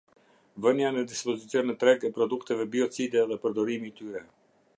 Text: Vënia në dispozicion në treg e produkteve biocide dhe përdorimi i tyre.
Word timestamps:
Vënia 0.65 0.87
në 0.95 1.03
dispozicion 1.11 1.69
në 1.71 1.75
treg 1.83 2.09
e 2.09 2.13
produkteve 2.17 2.67
biocide 2.77 3.27
dhe 3.35 3.39
përdorimi 3.45 3.93
i 3.95 3.99
tyre. 4.03 4.27